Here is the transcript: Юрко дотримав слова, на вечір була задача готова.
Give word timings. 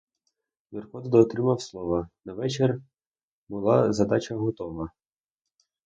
Юрко 0.71 1.01
дотримав 1.01 1.61
слова, 1.61 2.09
на 2.25 2.33
вечір 2.33 2.81
була 3.49 3.93
задача 3.93 4.35
готова. 4.35 4.91